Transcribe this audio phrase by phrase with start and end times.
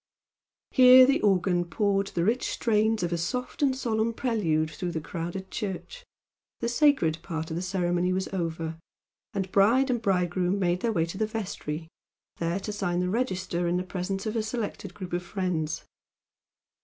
[0.71, 4.99] Here the organ poured the rich strains of a soft and solemn prelude through the
[4.99, 6.03] crowded church
[6.59, 8.79] the "sacred" part of the ceremony was over,
[9.35, 11.87] and bride and bridegroom made their way to the vestry,
[12.37, 15.83] there to sign the register in the presence of a selected group of friends.